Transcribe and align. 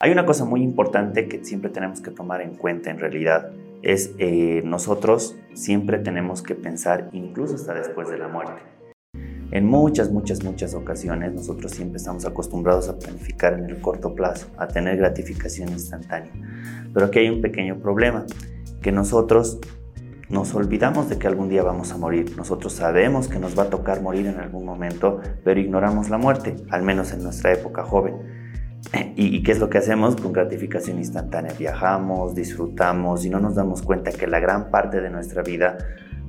Hay 0.00 0.12
una 0.12 0.24
cosa 0.24 0.44
muy 0.44 0.62
importante 0.62 1.26
que 1.26 1.44
siempre 1.44 1.70
tenemos 1.70 2.00
que 2.00 2.12
tomar 2.12 2.40
en 2.40 2.54
cuenta 2.54 2.88
en 2.88 3.00
realidad, 3.00 3.50
es 3.82 4.12
eh, 4.18 4.62
nosotros 4.64 5.36
siempre 5.54 5.98
tenemos 5.98 6.40
que 6.40 6.54
pensar 6.54 7.10
incluso 7.12 7.56
hasta 7.56 7.74
después 7.74 8.08
de 8.08 8.16
la 8.16 8.28
muerte. 8.28 8.62
En 9.50 9.66
muchas, 9.66 10.12
muchas, 10.12 10.44
muchas 10.44 10.74
ocasiones 10.74 11.32
nosotros 11.32 11.72
siempre 11.72 11.96
estamos 11.96 12.24
acostumbrados 12.26 12.88
a 12.88 12.96
planificar 12.96 13.54
en 13.54 13.64
el 13.64 13.80
corto 13.80 14.14
plazo, 14.14 14.46
a 14.56 14.68
tener 14.68 14.98
gratificación 14.98 15.70
instantánea. 15.70 16.30
Pero 16.94 17.06
aquí 17.06 17.18
hay 17.18 17.30
un 17.30 17.40
pequeño 17.40 17.80
problema, 17.80 18.24
que 18.80 18.92
nosotros 18.92 19.58
nos 20.28 20.54
olvidamos 20.54 21.08
de 21.08 21.18
que 21.18 21.26
algún 21.26 21.48
día 21.48 21.64
vamos 21.64 21.90
a 21.90 21.96
morir. 21.96 22.36
Nosotros 22.36 22.72
sabemos 22.72 23.26
que 23.26 23.40
nos 23.40 23.58
va 23.58 23.64
a 23.64 23.70
tocar 23.70 24.00
morir 24.00 24.28
en 24.28 24.38
algún 24.38 24.64
momento, 24.64 25.20
pero 25.42 25.58
ignoramos 25.58 26.08
la 26.08 26.18
muerte, 26.18 26.54
al 26.70 26.84
menos 26.84 27.12
en 27.12 27.24
nuestra 27.24 27.52
época 27.52 27.82
joven. 27.82 28.37
¿Y, 29.16 29.42
qué 29.42 29.52
es 29.52 29.58
lo 29.58 29.68
que 29.68 29.78
hacemos? 29.78 30.16
Con 30.16 30.32
gratificación 30.32 30.98
instantánea. 30.98 31.52
Viajamos, 31.58 32.34
disfrutamos 32.34 33.24
y 33.24 33.30
no 33.30 33.40
nos 33.40 33.54
damos 33.54 33.82
cuenta 33.82 34.12
que 34.12 34.26
la 34.26 34.40
gran 34.40 34.70
parte 34.70 35.00
de 35.00 35.10
nuestra 35.10 35.42
vida 35.42 35.78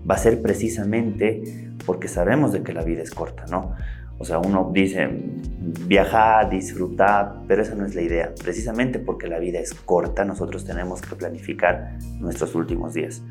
va 0.09 0.15
a 0.15 0.17
ser 0.17 0.41
precisamente 0.41 1.71
porque 1.85 2.07
sabemos 2.07 2.51
de 2.51 2.63
que 2.63 2.73
la 2.73 2.83
vida 2.83 3.01
es 3.03 3.11
corta, 3.11 3.45
¿no? 3.49 3.75
O 4.17 4.25
sea, 4.25 4.39
uno 4.39 4.69
dice 4.73 5.07
viajar, 5.87 6.49
disfrutar, 6.49 7.35
pero 7.47 7.61
esa 7.61 7.75
no 7.75 7.85
es 7.85 7.95
la 7.95 8.01
idea. 8.01 8.33
Precisamente 8.43 8.99
porque 8.99 9.27
la 9.27 9.39
vida 9.39 9.59
es 9.59 9.73
corta, 9.73 10.25
nosotros 10.25 10.65
tenemos 10.65 11.01
que 11.01 11.15
planificar 11.15 11.97
nuestros 12.19 12.53
últimos 12.53 12.93
días. 12.93 13.23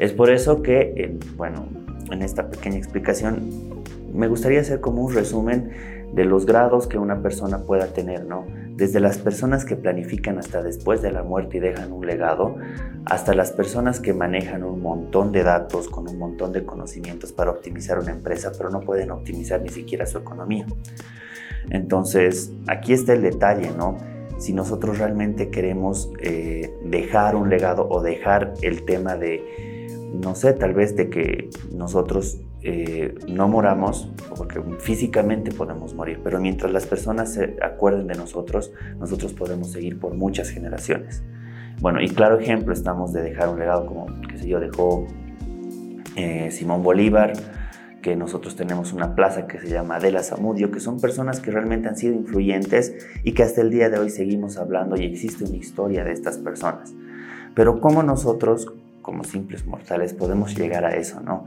Es 0.00 0.12
por 0.12 0.30
eso 0.30 0.62
que, 0.62 1.16
bueno, 1.36 1.68
en 2.10 2.22
esta 2.22 2.50
pequeña 2.50 2.78
explicación 2.78 3.84
me 4.12 4.26
gustaría 4.26 4.60
hacer 4.60 4.80
como 4.80 5.02
un 5.02 5.14
resumen 5.14 5.70
de 6.12 6.24
los 6.24 6.44
grados 6.44 6.86
que 6.86 6.98
una 6.98 7.22
persona 7.22 7.58
pueda 7.58 7.86
tener, 7.86 8.24
¿no? 8.24 8.44
Desde 8.82 8.98
las 8.98 9.18
personas 9.18 9.64
que 9.64 9.76
planifican 9.76 10.40
hasta 10.40 10.60
después 10.60 11.02
de 11.02 11.12
la 11.12 11.22
muerte 11.22 11.58
y 11.58 11.60
dejan 11.60 11.92
un 11.92 12.04
legado, 12.04 12.56
hasta 13.04 13.32
las 13.32 13.52
personas 13.52 14.00
que 14.00 14.12
manejan 14.12 14.64
un 14.64 14.82
montón 14.82 15.30
de 15.30 15.44
datos 15.44 15.86
con 15.88 16.08
un 16.08 16.18
montón 16.18 16.50
de 16.50 16.66
conocimientos 16.66 17.30
para 17.30 17.52
optimizar 17.52 18.00
una 18.00 18.10
empresa, 18.10 18.50
pero 18.58 18.70
no 18.70 18.80
pueden 18.80 19.12
optimizar 19.12 19.62
ni 19.62 19.68
siquiera 19.68 20.04
su 20.04 20.18
economía. 20.18 20.66
Entonces, 21.70 22.50
aquí 22.66 22.92
está 22.92 23.12
el 23.12 23.22
detalle, 23.22 23.70
¿no? 23.70 23.98
Si 24.38 24.52
nosotros 24.52 24.98
realmente 24.98 25.48
queremos 25.48 26.10
eh, 26.18 26.74
dejar 26.84 27.36
un 27.36 27.50
legado 27.50 27.86
o 27.88 28.02
dejar 28.02 28.54
el 28.62 28.84
tema 28.84 29.14
de, 29.14 29.86
no 30.12 30.34
sé, 30.34 30.54
tal 30.54 30.74
vez 30.74 30.96
de 30.96 31.08
que 31.08 31.50
nosotros 31.72 32.40
eh, 32.64 33.14
no 33.28 33.48
moramos, 33.48 34.10
porque 34.36 34.62
físicamente 34.78 35.50
podemos 35.50 35.94
morir, 35.94 36.20
pero 36.22 36.40
mientras 36.40 36.70
las 36.70 36.86
personas 36.86 37.34
se 37.34 37.56
acuerden 37.62 38.06
de 38.06 38.14
nosotros, 38.14 38.72
nosotros 38.98 39.32
podemos 39.32 39.72
seguir 39.72 39.98
por 39.98 40.14
muchas 40.14 40.50
generaciones. 40.50 41.22
Bueno, 41.80 42.00
y 42.00 42.08
claro 42.08 42.38
ejemplo 42.38 42.72
estamos 42.72 43.12
de 43.12 43.22
dejar 43.22 43.48
un 43.48 43.58
legado 43.58 43.86
como, 43.86 44.06
qué 44.28 44.38
sé 44.38 44.46
yo, 44.46 44.60
dejó 44.60 45.06
eh, 46.14 46.50
Simón 46.52 46.82
Bolívar, 46.82 47.32
que 48.02 48.16
nosotros 48.16 48.56
tenemos 48.56 48.92
una 48.92 49.14
plaza 49.14 49.46
que 49.46 49.58
se 49.58 49.68
llama 49.68 49.96
Adela 49.96 50.22
Zamudio, 50.22 50.70
que 50.70 50.80
son 50.80 51.00
personas 51.00 51.40
que 51.40 51.50
realmente 51.50 51.88
han 51.88 51.96
sido 51.96 52.14
influyentes 52.14 52.94
y 53.22 53.32
que 53.32 53.42
hasta 53.44 53.60
el 53.60 53.70
día 53.70 53.88
de 53.88 53.98
hoy 53.98 54.10
seguimos 54.10 54.58
hablando 54.58 54.96
y 54.96 55.04
existe 55.04 55.44
una 55.44 55.56
historia 55.56 56.04
de 56.04 56.12
estas 56.12 56.38
personas. 56.38 56.92
Pero 57.54 57.80
¿cómo 57.80 58.02
nosotros, 58.02 58.72
como 59.02 59.24
simples 59.24 59.66
mortales, 59.66 60.14
podemos 60.14 60.56
llegar 60.56 60.84
a 60.84 60.96
eso, 60.96 61.20
no? 61.20 61.44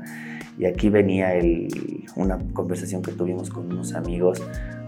Y 0.58 0.66
aquí 0.66 0.90
venía 0.90 1.34
una 2.16 2.38
conversación 2.54 3.02
que 3.02 3.12
tuvimos 3.12 3.50
con 3.50 3.72
unos 3.72 3.94
amigos 3.94 4.42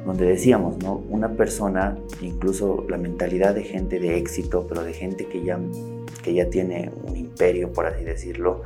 donde 0.06 0.26
decíamos, 0.26 0.78
¿no? 0.82 1.04
Una 1.10 1.34
persona, 1.34 1.98
incluso 2.22 2.86
la 2.90 2.98
mentalidad 2.98 3.54
de 3.54 3.64
gente 3.64 4.00
de 4.00 4.18
éxito, 4.18 4.66
pero 4.68 4.84
de 4.84 4.94
gente 4.94 5.26
que 5.26 5.44
ya, 5.44 5.60
que 6.24 6.34
ya 6.34 6.50
tiene 6.50 6.92
un 7.04 7.18
imperio, 7.18 7.74
por 7.74 7.86
así 7.86 8.06
decirlo, 8.06 8.64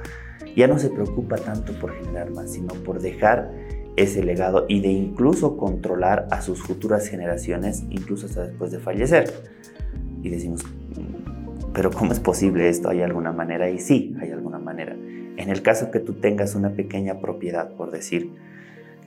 ya 0.55 0.67
no 0.67 0.77
se 0.77 0.89
preocupa 0.89 1.37
tanto 1.37 1.73
por 1.79 1.93
generar 1.95 2.29
más, 2.31 2.51
sino 2.51 2.73
por 2.75 2.99
dejar 3.01 3.51
ese 3.95 4.23
legado 4.23 4.65
y 4.67 4.81
de 4.81 4.89
incluso 4.89 5.57
controlar 5.57 6.27
a 6.31 6.41
sus 6.41 6.61
futuras 6.61 7.07
generaciones, 7.07 7.83
incluso 7.89 8.27
hasta 8.27 8.47
después 8.47 8.71
de 8.71 8.79
fallecer. 8.79 9.33
Y 10.21 10.29
decimos, 10.29 10.63
pero 11.73 11.91
¿cómo 11.91 12.11
es 12.11 12.19
posible 12.19 12.69
esto? 12.69 12.89
¿Hay 12.89 13.01
alguna 13.01 13.31
manera? 13.31 13.69
Y 13.69 13.79
sí, 13.79 14.15
hay 14.21 14.31
alguna 14.31 14.59
manera. 14.59 14.93
En 14.93 15.49
el 15.49 15.61
caso 15.61 15.91
que 15.91 15.99
tú 15.99 16.13
tengas 16.13 16.55
una 16.55 16.71
pequeña 16.71 17.19
propiedad, 17.19 17.71
por 17.75 17.91
decir, 17.91 18.31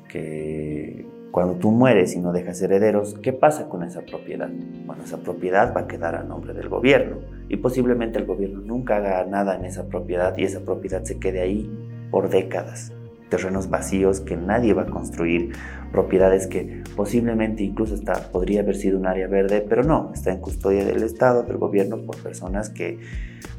que 0.08 1.06
cuando 1.30 1.54
tú 1.54 1.70
mueres 1.70 2.14
y 2.14 2.20
no 2.20 2.32
dejas 2.32 2.62
herederos, 2.62 3.16
¿qué 3.22 3.32
pasa 3.32 3.68
con 3.68 3.82
esa 3.82 4.02
propiedad? 4.02 4.48
Bueno, 4.86 5.02
esa 5.04 5.18
propiedad 5.18 5.74
va 5.76 5.82
a 5.82 5.86
quedar 5.88 6.14
a 6.14 6.22
nombre 6.22 6.54
del 6.54 6.68
gobierno 6.68 7.18
y 7.48 7.56
posiblemente 7.56 8.18
el 8.18 8.24
gobierno 8.24 8.60
nunca 8.60 8.96
haga 8.96 9.24
nada 9.24 9.56
en 9.56 9.64
esa 9.64 9.88
propiedad 9.88 10.36
y 10.38 10.44
esa 10.44 10.60
propiedad 10.60 11.02
se 11.02 11.18
quede 11.18 11.40
ahí 11.40 11.68
por 12.10 12.30
décadas. 12.30 12.92
Terrenos 13.28 13.70
vacíos 13.70 14.20
que 14.20 14.36
nadie 14.36 14.74
va 14.74 14.82
a 14.82 14.86
construir, 14.86 15.52
propiedades 15.92 16.46
que 16.46 16.82
posiblemente 16.96 17.62
incluso 17.62 17.94
hasta 17.94 18.30
podría 18.30 18.60
haber 18.60 18.76
sido 18.76 18.98
un 18.98 19.06
área 19.06 19.28
verde, 19.28 19.64
pero 19.68 19.82
no, 19.82 20.12
está 20.12 20.32
en 20.32 20.40
custodia 20.40 20.84
del 20.84 21.02
Estado, 21.02 21.42
del 21.44 21.56
gobierno, 21.56 21.98
por 21.98 22.16
personas 22.18 22.70
que 22.70 22.98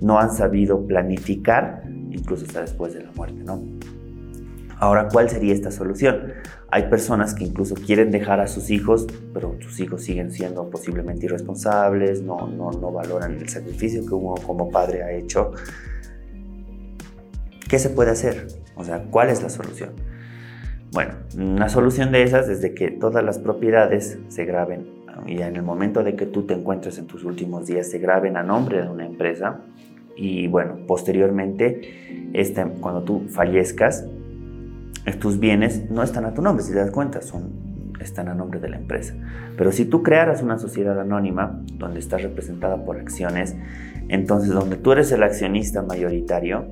no 0.02 0.20
han 0.20 0.32
sabido 0.32 0.86
planificar 0.86 1.84
incluso 2.12 2.46
hasta 2.46 2.62
después 2.62 2.94
de 2.94 3.04
la 3.04 3.12
muerte, 3.12 3.44
¿no? 3.44 3.62
Ahora, 4.78 5.08
¿cuál 5.08 5.30
sería 5.30 5.54
esta 5.54 5.72
solución? 5.72 6.34
Hay 6.70 6.90
personas 6.90 7.34
que 7.34 7.46
incluso 7.46 7.76
quieren 7.76 8.12
dejar 8.12 8.42
a 8.42 8.48
sus 8.48 8.70
hijos, 8.70 9.08
pero 9.34 9.56
sus 9.62 9.80
hijos 9.80 10.04
siguen 10.04 10.32
siendo 10.32 10.70
posiblemente 10.70 11.28
irresponsables, 11.28 12.22
no, 12.22 12.48
no, 12.48 12.72
no 12.72 12.92
valoran 12.92 13.36
el 13.36 13.48
sacrificio 13.48 14.06
que 14.06 14.14
uno 14.14 14.36
como 14.46 14.70
padre 14.70 15.04
ha 15.04 15.12
hecho. 15.14 15.52
¿Qué 17.70 17.80
se 17.80 17.90
puede 17.90 18.12
hacer? 18.12 18.48
O 18.76 18.84
sea, 18.84 19.04
¿cuál 19.10 19.30
es 19.30 19.42
la 19.42 19.50
solución? 19.50 19.92
Bueno, 20.92 21.14
una 21.38 21.70
solución 21.70 22.12
de 22.12 22.24
esas 22.24 22.48
es 22.48 22.62
de 22.62 22.74
que 22.74 22.92
todas 22.92 23.24
las 23.24 23.40
propiedades 23.40 24.18
se 24.30 24.46
graben 24.46 24.88
y 25.26 25.42
en 25.42 25.56
el 25.56 25.64
momento 25.64 26.04
de 26.04 26.16
que 26.16 26.26
tú 26.26 26.44
te 26.44 26.54
encuentres 26.54 26.98
en 26.98 27.08
tus 27.08 27.24
últimos 27.24 27.68
días 27.68 27.90
se 27.90 28.00
graben 28.00 28.38
a 28.38 28.44
nombre 28.44 28.82
de 28.82 28.90
una 28.90 29.06
empresa 29.06 29.62
y 30.16 30.48
bueno, 30.48 30.78
posteriormente, 30.88 32.30
este, 32.34 32.64
cuando 32.80 33.04
tú 33.04 33.26
fallezcas, 33.30 34.06
tus 35.20 35.40
bienes 35.40 35.90
no 35.90 36.04
están 36.04 36.26
a 36.26 36.34
tu 36.34 36.42
nombre, 36.42 36.64
si 36.64 36.72
te 36.72 36.80
das 36.80 36.92
cuenta, 36.92 37.22
son, 37.22 37.94
están 38.00 38.28
a 38.30 38.34
nombre 38.34 38.60
de 38.60 38.70
la 38.70 38.78
empresa. 38.78 39.14
Pero 39.58 39.72
si 39.72 39.86
tú 39.86 40.04
crearas 40.04 40.42
una 40.42 40.58
sociedad 40.58 41.00
anónima 41.00 41.62
donde 41.74 42.00
estás 42.00 42.24
representada 42.24 42.84
por 42.84 42.98
acciones, 42.98 43.56
entonces 44.08 44.52
donde 44.52 44.78
tú 44.78 44.94
eres 44.94 45.12
el 45.12 45.24
accionista 45.24 45.82
mayoritario, 45.82 46.66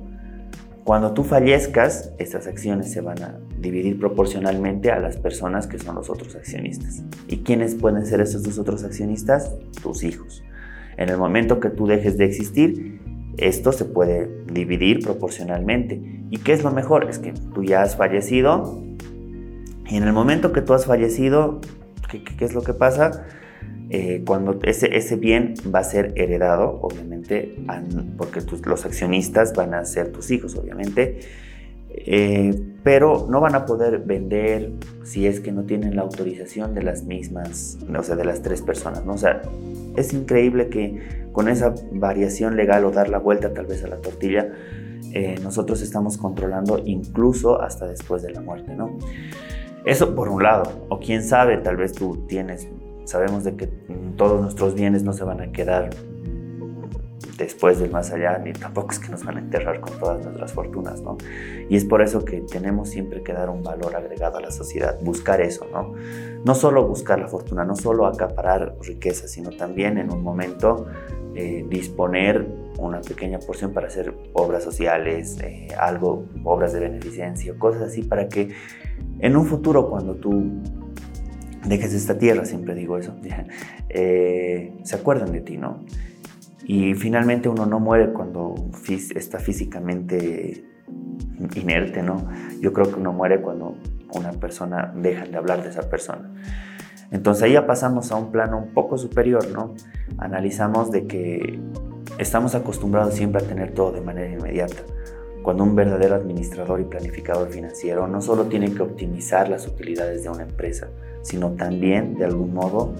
cuando 0.84 1.12
tú 1.12 1.24
fallezcas, 1.24 2.12
estas 2.18 2.46
acciones 2.46 2.92
se 2.92 3.00
van 3.00 3.22
a 3.22 3.40
dividir 3.58 3.98
proporcionalmente 3.98 4.90
a 4.90 5.00
las 5.00 5.16
personas 5.16 5.66
que 5.66 5.78
son 5.78 5.94
los 5.94 6.10
otros 6.10 6.36
accionistas. 6.36 7.02
¿Y 7.26 7.38
quiénes 7.38 7.74
pueden 7.74 8.04
ser 8.04 8.20
esos 8.20 8.42
dos 8.42 8.58
otros 8.58 8.84
accionistas? 8.84 9.54
Tus 9.82 10.04
hijos. 10.04 10.44
En 10.98 11.08
el 11.08 11.16
momento 11.16 11.58
que 11.58 11.70
tú 11.70 11.86
dejes 11.86 12.18
de 12.18 12.26
existir, 12.26 13.00
esto 13.38 13.72
se 13.72 13.86
puede 13.86 14.30
dividir 14.52 15.02
proporcionalmente. 15.02 16.26
¿Y 16.28 16.36
qué 16.38 16.52
es 16.52 16.62
lo 16.62 16.70
mejor? 16.70 17.08
Es 17.08 17.18
que 17.18 17.32
tú 17.32 17.64
ya 17.64 17.82
has 17.82 17.96
fallecido 17.96 18.84
y 19.88 19.96
en 19.96 20.04
el 20.04 20.12
momento 20.12 20.52
que 20.52 20.62
tú 20.62 20.72
has 20.74 20.86
fallecido, 20.86 21.60
¿qué, 22.08 22.44
es 22.44 22.54
lo 22.54 22.62
que 22.62 22.74
pasa? 22.74 23.26
Eh, 23.90 24.22
cuando 24.26 24.58
ese, 24.62 24.96
ese 24.96 25.16
bien 25.16 25.54
va 25.74 25.80
a 25.80 25.84
ser 25.84 26.12
heredado, 26.16 26.78
obviamente, 26.82 27.56
porque 28.16 28.40
los 28.66 28.84
accionistas 28.84 29.54
van 29.54 29.74
a 29.74 29.84
ser 29.84 30.12
tus 30.12 30.30
hijos, 30.30 30.56
obviamente, 30.56 31.20
eh, 31.96 32.52
pero 32.82 33.28
no 33.30 33.40
van 33.40 33.54
a 33.54 33.66
poder 33.66 34.00
vender 34.00 34.72
si 35.04 35.26
es 35.26 35.38
que 35.40 35.52
no 35.52 35.62
tienen 35.62 35.94
la 35.94 36.02
autorización 36.02 36.74
de 36.74 36.82
las 36.82 37.04
mismas, 37.04 37.78
o 37.96 38.02
sea, 38.02 38.16
de 38.16 38.24
las 38.24 38.42
tres 38.42 38.62
personas, 38.62 39.04
¿no? 39.04 39.14
O 39.14 39.18
sea, 39.18 39.42
es 39.96 40.12
increíble 40.12 40.68
que 40.68 41.28
con 41.32 41.48
esa 41.48 41.74
variación 41.92 42.56
legal 42.56 42.84
o 42.84 42.90
dar 42.90 43.08
la 43.08 43.18
vuelta 43.18 43.54
tal 43.54 43.66
vez 43.66 43.84
a 43.84 43.88
la 43.88 43.96
tortilla, 43.96 44.52
eh, 45.12 45.36
nosotros 45.42 45.82
estamos 45.82 46.18
controlando 46.18 46.82
incluso 46.84 47.62
hasta 47.62 47.86
después 47.86 48.22
de 48.22 48.32
la 48.32 48.40
muerte, 48.40 48.74
¿no? 48.74 48.98
Eso 49.84 50.14
por 50.14 50.28
un 50.28 50.42
lado, 50.42 50.86
o 50.88 50.98
quién 50.98 51.22
sabe, 51.22 51.58
tal 51.58 51.76
vez 51.76 51.92
tú 51.92 52.24
tienes, 52.26 52.68
sabemos 53.04 53.44
de 53.44 53.56
que 53.56 53.66
todos 54.16 54.40
nuestros 54.40 54.74
bienes 54.74 55.02
no 55.02 55.12
se 55.12 55.24
van 55.24 55.40
a 55.40 55.52
quedar 55.52 55.90
después 57.36 57.78
del 57.78 57.90
más 57.90 58.10
allá, 58.12 58.38
ni 58.38 58.52
tampoco 58.52 58.92
es 58.92 58.98
que 58.98 59.08
nos 59.08 59.24
van 59.24 59.36
a 59.36 59.40
enterrar 59.40 59.80
con 59.80 59.98
todas 59.98 60.22
nuestras 60.24 60.52
fortunas, 60.52 61.00
¿no? 61.02 61.16
Y 61.68 61.76
es 61.76 61.84
por 61.84 62.02
eso 62.02 62.24
que 62.24 62.40
tenemos 62.40 62.90
siempre 62.90 63.22
que 63.22 63.32
dar 63.32 63.50
un 63.50 63.62
valor 63.62 63.94
agregado 63.96 64.38
a 64.38 64.40
la 64.40 64.50
sociedad, 64.50 64.98
buscar 65.02 65.40
eso, 65.40 65.66
¿no? 65.72 65.94
No 66.44 66.54
solo 66.54 66.86
buscar 66.86 67.18
la 67.18 67.28
fortuna, 67.28 67.64
no 67.64 67.76
solo 67.76 68.06
acaparar 68.06 68.76
riqueza, 68.80 69.26
sino 69.28 69.50
también 69.50 69.98
en 69.98 70.12
un 70.12 70.22
momento 70.22 70.86
eh, 71.34 71.66
disponer 71.68 72.46
una 72.78 73.00
pequeña 73.00 73.38
porción 73.38 73.72
para 73.72 73.88
hacer 73.88 74.14
obras 74.32 74.62
sociales, 74.62 75.38
eh, 75.42 75.68
algo, 75.78 76.26
obras 76.44 76.72
de 76.72 76.80
beneficencia, 76.80 77.54
cosas 77.58 77.82
así, 77.82 78.02
para 78.02 78.28
que 78.28 78.54
en 79.18 79.36
un 79.36 79.46
futuro 79.46 79.88
cuando 79.88 80.14
tú 80.14 80.50
dejes 81.64 81.94
esta 81.94 82.18
tierra, 82.18 82.44
siempre 82.44 82.74
digo 82.74 82.98
eso, 82.98 83.14
eh, 83.88 84.72
se 84.82 84.96
acuerdan 84.96 85.32
de 85.32 85.40
ti, 85.40 85.56
¿no? 85.56 85.84
Y 86.66 86.94
finalmente 86.94 87.48
uno 87.48 87.66
no 87.66 87.78
muere 87.78 88.12
cuando 88.12 88.54
está 89.14 89.38
físicamente 89.38 90.64
inerte, 91.54 92.02
¿no? 92.02 92.26
Yo 92.60 92.72
creo 92.72 92.88
que 92.88 92.98
uno 92.98 93.12
muere 93.12 93.40
cuando 93.42 93.76
una 94.14 94.32
persona 94.32 94.92
deja 94.96 95.26
de 95.26 95.36
hablar 95.36 95.62
de 95.62 95.70
esa 95.70 95.90
persona. 95.90 96.30
Entonces 97.10 97.44
ahí 97.44 97.52
ya 97.52 97.66
pasamos 97.66 98.10
a 98.12 98.16
un 98.16 98.32
plano 98.32 98.58
un 98.58 98.72
poco 98.72 98.96
superior, 98.96 99.46
¿no? 99.50 99.74
Analizamos 100.18 100.90
de 100.90 101.06
que 101.06 101.60
estamos 102.18 102.54
acostumbrados 102.54 103.14
siempre 103.14 103.42
a 103.42 103.46
tener 103.46 103.72
todo 103.72 103.92
de 103.92 104.00
manera 104.00 104.30
inmediata. 104.30 104.82
Cuando 105.44 105.62
un 105.62 105.76
verdadero 105.76 106.14
administrador 106.14 106.80
y 106.80 106.84
planificador 106.84 107.50
financiero 107.50 108.08
no 108.08 108.22
solo 108.22 108.46
tiene 108.46 108.72
que 108.72 108.80
optimizar 108.80 109.50
las 109.50 109.66
utilidades 109.66 110.22
de 110.22 110.30
una 110.30 110.44
empresa, 110.44 110.88
sino 111.20 111.50
también, 111.50 112.14
de 112.14 112.24
algún 112.24 112.54
modo, 112.54 112.94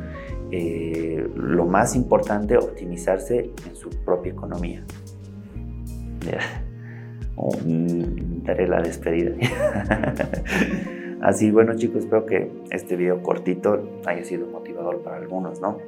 eh, 0.51 1.27
lo 1.35 1.65
más 1.65 1.97
importante, 1.97 2.59
optimizarse 2.59 3.51
en 3.67 3.75
su 3.75 3.89
propia 4.05 4.33
economía. 4.33 4.85
daré 8.45 8.69
la 8.69 8.83
despedida. 8.83 9.33
Así, 11.23 11.51
bueno 11.51 11.75
chicos, 11.77 12.05
espero 12.05 12.27
que 12.27 12.53
este 12.71 12.97
video 12.97 13.23
cortito 13.23 14.03
haya 14.05 14.23
sido 14.23 14.47
motivador 14.49 15.03
para 15.03 15.17
algunos, 15.17 15.63
¿no? 15.63 15.79